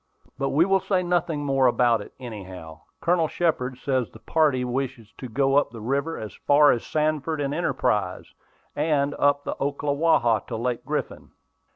But 0.35 0.49
we 0.49 0.65
will 0.65 0.79
say 0.79 1.03
nothing 1.03 1.45
more 1.45 1.67
about 1.67 2.01
it, 2.01 2.11
anyhow. 2.19 2.79
Colonel 3.01 3.27
Shepard 3.27 3.77
says 3.77 4.09
the 4.09 4.17
party 4.17 4.65
wish 4.65 4.99
to 5.19 5.29
go 5.29 5.57
up 5.57 5.69
the 5.69 5.79
river 5.79 6.17
as 6.17 6.33
far 6.33 6.71
as 6.71 6.83
Sanford 6.83 7.39
and 7.39 7.53
Enterprise, 7.53 8.33
and 8.75 9.13
up 9.19 9.43
the 9.43 9.55
Ocklawaha 9.59 10.39
to 10.47 10.57
Lake 10.57 10.83
Griffin." 10.85 11.29